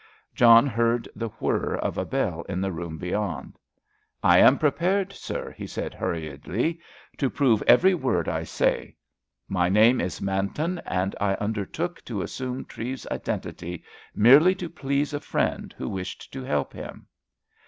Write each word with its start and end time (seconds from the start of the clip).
John 0.33 0.65
heard 0.65 1.07
the 1.15 1.27
whirr 1.27 1.75
of 1.75 1.95
a 1.95 2.05
bell 2.05 2.41
in 2.49 2.59
the 2.59 2.71
room 2.71 2.97
beyond. 2.97 3.59
"I 4.23 4.39
am 4.39 4.57
prepared, 4.57 5.13
sir," 5.13 5.51
he 5.51 5.67
said 5.67 5.93
hurriedly, 5.93 6.79
"to 7.19 7.29
prove 7.29 7.61
every 7.67 7.93
word 7.93 8.27
I 8.27 8.41
say. 8.41 8.95
My 9.47 9.69
name 9.69 10.01
is 10.01 10.19
Manton, 10.19 10.79
and 10.87 11.15
I 11.21 11.35
undertook 11.35 12.03
to 12.05 12.23
assume 12.23 12.65
Treves's 12.65 13.05
identity 13.11 13.83
merely 14.15 14.55
to 14.55 14.71
please 14.71 15.13
a 15.13 15.19
friend 15.19 15.71
who 15.77 15.87
wished 15.87 16.33
to 16.33 16.41
help 16.43 16.73
him." 16.73 17.05